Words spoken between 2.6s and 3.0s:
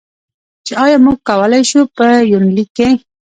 کې.